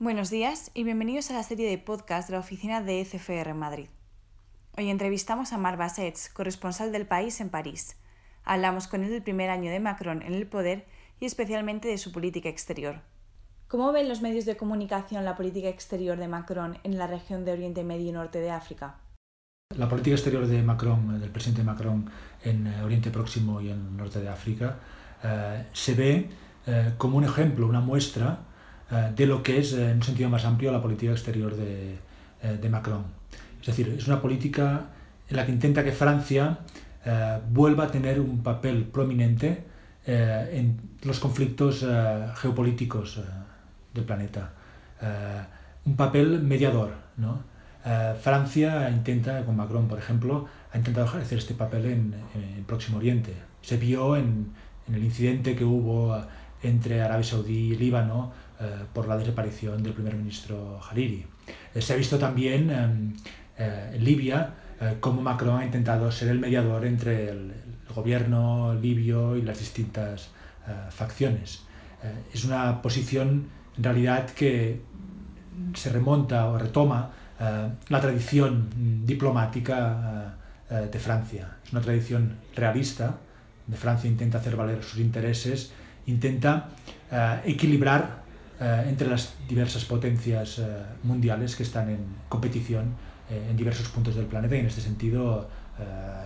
Buenos 0.00 0.30
días 0.30 0.70
y 0.74 0.84
bienvenidos 0.84 1.28
a 1.32 1.34
la 1.34 1.42
serie 1.42 1.68
de 1.68 1.76
podcast 1.76 2.28
de 2.28 2.34
la 2.34 2.38
oficina 2.38 2.80
de 2.80 3.00
ECFR 3.00 3.48
en 3.48 3.58
Madrid. 3.58 3.88
Hoy 4.76 4.90
entrevistamos 4.90 5.52
a 5.52 5.58
Mar 5.58 5.76
Bassets, 5.76 6.28
corresponsal 6.28 6.92
del 6.92 7.04
país 7.04 7.40
en 7.40 7.48
París. 7.48 7.96
Hablamos 8.44 8.86
con 8.86 9.02
él 9.02 9.10
del 9.10 9.24
primer 9.24 9.50
año 9.50 9.72
de 9.72 9.80
Macron 9.80 10.22
en 10.22 10.34
el 10.34 10.46
poder 10.46 10.86
y 11.18 11.26
especialmente 11.26 11.88
de 11.88 11.98
su 11.98 12.12
política 12.12 12.48
exterior. 12.48 13.00
¿Cómo 13.66 13.90
ven 13.90 14.08
los 14.08 14.22
medios 14.22 14.44
de 14.44 14.56
comunicación 14.56 15.24
la 15.24 15.34
política 15.34 15.68
exterior 15.68 16.16
de 16.16 16.28
Macron 16.28 16.78
en 16.84 16.96
la 16.96 17.08
región 17.08 17.44
de 17.44 17.50
Oriente 17.50 17.82
Medio 17.82 18.10
y 18.10 18.12
Norte 18.12 18.38
de 18.38 18.52
África? 18.52 19.00
La 19.76 19.88
política 19.88 20.14
exterior 20.14 20.46
de 20.46 20.62
Macron, 20.62 21.20
del 21.20 21.30
presidente 21.30 21.64
Macron 21.64 22.08
en 22.44 22.68
eh, 22.68 22.84
Oriente 22.84 23.10
Próximo 23.10 23.60
y 23.60 23.70
en 23.70 23.80
el 23.84 23.96
norte 23.96 24.20
de 24.20 24.28
África, 24.28 24.78
eh, 25.24 25.66
se 25.72 25.94
ve 25.94 26.30
eh, 26.68 26.92
como 26.98 27.16
un 27.16 27.24
ejemplo, 27.24 27.66
una 27.66 27.80
muestra 27.80 28.40
eh, 28.42 28.47
de 28.90 29.26
lo 29.26 29.42
que 29.42 29.58
es, 29.58 29.74
en 29.74 29.96
un 29.96 30.02
sentido 30.02 30.30
más 30.30 30.44
amplio, 30.44 30.72
la 30.72 30.80
política 30.80 31.12
exterior 31.12 31.54
de, 31.54 31.96
eh, 32.42 32.58
de, 32.60 32.68
Macron. 32.70 33.04
Es 33.60 33.66
decir, 33.66 33.94
es 33.98 34.06
una 34.06 34.20
política 34.20 34.86
en 35.28 35.36
la 35.36 35.44
que 35.44 35.52
intenta 35.52 35.84
que 35.84 35.92
Francia 35.92 36.60
eh, 37.04 37.38
vuelva 37.50 37.84
a 37.84 37.90
tener 37.90 38.18
un 38.20 38.42
papel 38.42 38.84
prominente 38.84 39.64
en 40.10 40.80
los 41.02 41.20
conflictos 41.20 41.84
geopolíticos 42.36 43.20
del 43.92 44.04
planeta. 44.04 44.52
un 45.84 45.96
papel 45.96 46.40
mediador. 46.40 46.94
¿no? 47.18 47.42
Francia 48.22 48.88
intenta, 48.88 49.44
con 49.44 49.54
Macron 49.54 49.86
por 49.86 49.98
ejemplo, 49.98 50.46
ha 50.72 50.78
intentado 50.78 51.04
ejercer 51.04 51.36
este 51.36 51.52
papel 51.52 51.84
en, 51.84 52.14
en 52.34 52.64
Próximo 52.64 52.96
Oriente. 52.96 53.34
Se 53.60 53.76
vio 53.76 54.16
en, 54.16 54.54
en 54.88 54.94
el 54.94 55.04
incidente 55.04 55.54
que 55.54 55.64
hubo 55.66 56.18
entre 56.62 57.02
Arabia 57.02 57.24
Saudí 57.24 57.72
y 57.72 57.76
Líbano 57.76 58.32
eh, 58.32 58.47
por 58.92 59.06
la 59.06 59.16
desaparición 59.16 59.82
del 59.82 59.92
primer 59.92 60.16
ministro 60.16 60.80
Hariri. 60.82 61.24
Eh, 61.74 61.80
se 61.80 61.92
ha 61.92 61.96
visto 61.96 62.18
también 62.18 62.70
em, 62.70 63.14
eh, 63.56 63.92
en 63.94 64.04
Libia 64.04 64.54
cómo 65.00 65.20
Macron 65.22 65.60
ha 65.60 65.64
intentado 65.64 66.10
ser 66.12 66.28
el 66.28 66.38
mediador 66.38 66.84
entre 66.84 67.30
el, 67.30 67.52
gobierno 67.94 68.74
libio 68.74 69.34
y 69.34 69.42
las 69.42 69.58
distintas 69.58 70.28
facciones. 70.90 71.64
es 72.32 72.44
una 72.44 72.80
posición 72.80 73.48
en 73.76 73.82
realidad 73.82 74.28
que 74.30 74.82
se 75.74 75.90
remonta 75.90 76.46
o 76.46 76.58
retoma 76.58 77.10
la 77.88 78.00
tradición 78.00 78.68
diplomática 79.04 80.36
de 80.68 80.98
Francia. 81.00 81.56
Es 81.64 81.72
una 81.72 81.80
tradición 81.80 82.36
realista, 82.54 83.16
de 83.66 83.76
Francia 83.76 84.08
intenta 84.08 84.38
hacer 84.38 84.54
valer 84.54 84.84
sus 84.84 85.00
intereses, 85.00 85.72
intenta 86.06 86.68
equilibrar 87.44 88.27
eh, 88.60 88.86
entre 88.88 89.08
las 89.08 89.34
diversas 89.48 89.84
potencias 89.84 90.58
eh, 90.58 90.84
mundiales 91.04 91.54
que 91.54 91.62
están 91.62 91.90
en 91.90 92.04
competición 92.28 92.94
eh, 93.30 93.46
en 93.50 93.56
diversos 93.56 93.88
puntos 93.88 94.16
del 94.16 94.26
planeta 94.26 94.56
y 94.56 94.60
en 94.60 94.66
este 94.66 94.80
sentido 94.80 95.48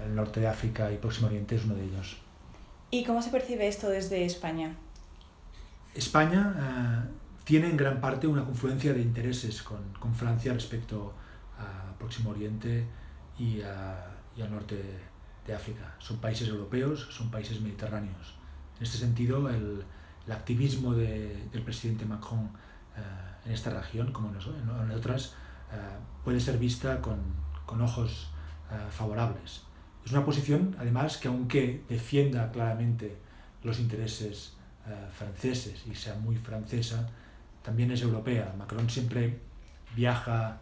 el 0.06 0.14
norte 0.14 0.40
de 0.40 0.48
África 0.48 0.90
y 0.90 0.96
Próximo 0.96 1.26
Oriente 1.26 1.56
es 1.56 1.66
uno 1.66 1.74
de 1.74 1.84
ellos. 1.84 2.16
¿Y 2.90 3.04
cómo 3.04 3.20
se 3.20 3.28
percibe 3.28 3.68
esto 3.68 3.90
desde 3.90 4.24
España? 4.24 4.74
España 5.94 7.10
tiene 7.44 7.68
en 7.68 7.76
gran 7.76 8.00
parte 8.00 8.26
una 8.26 8.46
confluencia 8.46 8.94
de 8.94 9.02
intereses 9.02 9.62
con, 9.62 9.92
con 10.00 10.14
Francia 10.14 10.54
respecto 10.54 11.12
a 11.58 11.98
Próximo 11.98 12.30
Oriente 12.30 12.86
y, 13.38 13.60
a, 13.60 14.06
y 14.34 14.40
al 14.40 14.50
norte 14.50 14.82
de 15.46 15.54
África. 15.54 15.96
Son 15.98 16.16
países 16.16 16.48
europeos, 16.48 17.08
son 17.10 17.30
países 17.30 17.60
mediterráneos. 17.60 18.36
En 18.78 18.84
este 18.84 18.96
sentido, 18.96 19.50
el, 19.50 19.84
el 20.26 20.32
activismo 20.32 20.94
de, 20.94 21.48
del 21.52 21.62
presidente 21.62 22.04
Macron 22.04 22.50
eh, 22.96 23.46
en 23.46 23.52
esta 23.52 23.70
región, 23.70 24.12
como 24.12 24.30
en, 24.30 24.90
otras, 24.90 25.34
eh, 25.72 25.76
puede 26.24 26.40
ser 26.40 26.58
vista 26.58 27.00
con, 27.00 27.18
con 27.66 27.80
ojos 27.80 28.30
eh, 28.70 28.74
favorables. 28.90 29.62
Es 30.04 30.12
una 30.12 30.24
posición, 30.24 30.76
además, 30.78 31.16
que 31.16 31.28
aunque 31.28 31.84
defienda 31.88 32.50
claramente 32.50 33.16
los 33.62 33.78
intereses 33.78 34.56
franceses 35.16 35.86
y 35.86 35.94
sea 35.94 36.16
muy 36.16 36.34
francesa, 36.34 37.08
también 37.62 37.92
es 37.92 38.02
europea. 38.02 38.52
Macron 38.58 38.90
siempre 38.90 39.38
viaja 39.94 40.58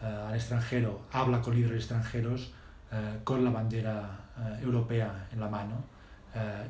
al 0.00 0.32
extranjero, 0.32 1.02
habla 1.10 1.40
con 1.40 1.56
líderes 1.56 1.78
extranjeros 1.78 2.52
con 3.24 3.42
la 3.42 3.50
bandera 3.50 4.30
europea 4.62 5.26
en 5.32 5.40
la 5.40 5.48
mano 5.48 5.82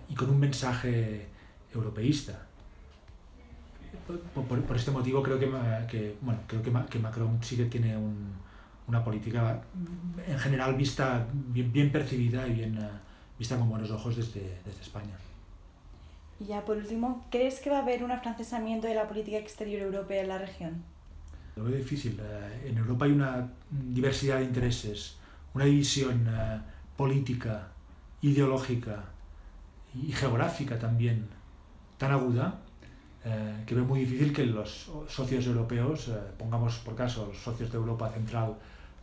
y 0.09 0.15
con 0.15 0.31
un 0.31 0.41
mensaje 0.41 1.29
europeísta. 1.75 2.47
Por, 4.35 4.45
por, 4.63 4.77
este 4.77 4.91
motivo 4.91 5.23
creo 5.23 5.39
que, 5.39 5.47
que 5.89 6.17
bueno, 6.21 6.41
creo 6.47 6.63
que, 6.63 6.73
que, 6.91 6.99
Macron 6.99 7.39
sí 7.43 7.57
que 7.57 7.67
tiene 7.67 7.97
un, 7.97 8.35
una 8.87 9.03
política 9.03 9.63
en 10.27 10.39
general 10.39 10.75
vista 10.75 11.27
bien, 11.33 11.73
bien 11.73 11.91
percibida 11.91 12.47
y 12.47 12.55
bien 12.55 12.79
uh, 12.79 12.89
vista 13.39 13.57
con 13.57 13.69
buenos 13.69 13.91
ojos 13.91 14.17
desde, 14.17 14.59
desde 14.65 14.83
España. 14.83 15.17
Y 16.41 16.47
ya 16.47 16.65
por 16.65 16.77
último, 16.77 17.25
¿crees 17.31 17.61
que 17.61 17.71
va 17.71 17.79
a 17.79 17.83
haber 17.83 18.03
un 18.03 18.11
afrancesamiento 18.11 18.87
de 18.87 18.95
la 18.95 19.09
política 19.09 19.39
exterior 19.39 19.83
europea 19.83 20.23
en 20.23 20.29
la 20.29 20.39
región? 20.39 20.83
Lo 21.57 21.65
veo 21.65 21.77
difícil. 21.77 22.21
Uh, 22.21 22.69
en 22.69 22.77
Europa 22.77 23.07
hay 23.07 23.13
una 23.13 23.49
diversidad 23.71 24.39
de 24.39 24.45
intereses, 24.45 25.17
una 25.55 25.65
división 25.65 26.27
uh, 26.29 26.61
política, 26.97 27.69
ideológica 28.21 29.05
y 29.95 30.13
geográfica 30.13 30.79
también 30.79 31.29
tan 31.99 32.13
aguda 32.13 32.61
eh, 33.25 33.65
que 33.67 33.75
veo 33.75 33.85
muy 33.85 34.01
difícil 34.01 34.33
que 34.33 34.45
los 34.45 34.91
socios 35.09 35.47
europeos, 35.47 36.09
eh, 36.09 36.19
pongamos 36.37 36.77
por 36.79 36.95
caso 36.95 37.27
los 37.27 37.39
socios 37.39 37.71
de 37.73 37.79
Europa 37.79 38.11
Central 38.11 38.55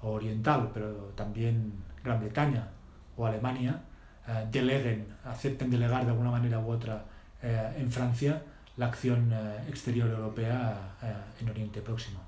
o 0.04 0.12
Oriental, 0.12 0.70
pero 0.74 1.12
también 1.16 1.74
Gran 2.04 2.20
Bretaña 2.20 2.70
o 3.18 3.26
Alemania, 3.26 3.82
eh, 4.28 4.48
deleguen, 4.52 5.08
acepten 5.26 5.72
delegar 5.72 6.06
de 6.06 6.12
alguna 6.12 6.30
manera 6.30 6.60
u 6.60 6.70
otra 6.70 7.04
eh, 7.42 7.74
en 7.78 7.92
Francia 7.92 8.44
la 8.78 8.88
acción 8.88 9.34
exterior 9.68 10.10
europea 10.10 10.96
en 11.40 11.50
Oriente 11.50 11.82
Próximo. 11.82 12.20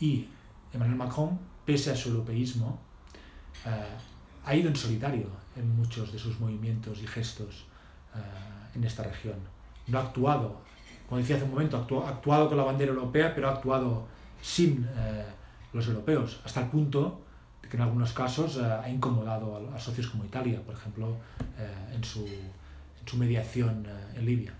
Y 0.00 0.26
Emmanuel 0.72 0.96
Macron, 0.96 1.38
pese 1.66 1.90
a 1.90 1.96
su 1.96 2.08
europeísmo, 2.08 2.80
ha 4.44 4.54
ido 4.54 4.68
en 4.68 4.74
solitario 4.74 5.26
en 5.54 5.76
muchos 5.76 6.10
de 6.10 6.18
sus 6.18 6.40
movimientos 6.40 7.02
y 7.02 7.06
gestos 7.06 7.66
en 8.74 8.82
esta 8.82 9.04
región 9.04 9.36
no 9.88 9.98
ha 9.98 10.02
actuado, 10.02 10.60
como 11.08 11.20
decía 11.20 11.36
hace 11.36 11.44
un 11.44 11.52
momento, 11.52 11.76
ha 11.76 12.08
actuado 12.08 12.48
con 12.48 12.56
la 12.56 12.64
bandera 12.64 12.92
europea, 12.92 13.34
pero 13.34 13.48
ha 13.48 13.52
actuado 13.52 14.06
sin 14.40 14.86
eh, 14.96 15.24
los 15.72 15.86
europeos, 15.86 16.40
hasta 16.44 16.60
el 16.60 16.66
punto 16.68 17.20
de 17.62 17.68
que 17.68 17.76
en 17.76 17.82
algunos 17.82 18.12
casos 18.12 18.56
eh, 18.56 18.64
ha 18.64 18.88
incomodado 18.88 19.70
a, 19.72 19.76
a, 19.76 19.78
socios 19.78 20.08
como 20.08 20.24
Italia, 20.24 20.60
por 20.64 20.74
ejemplo, 20.74 21.16
eh, 21.58 21.94
en, 21.94 22.04
su, 22.04 22.26
en 22.26 23.06
su 23.06 23.16
mediación 23.16 23.86
en 24.14 24.26
Libia. 24.26 24.54